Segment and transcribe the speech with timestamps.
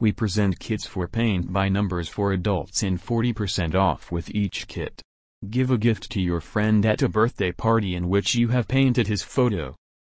[0.00, 5.02] We present kits for paint by numbers for adults and 40% off with each kit.
[5.50, 9.08] Give a gift to your friend at a birthday party in which you have painted
[9.08, 9.76] his photo.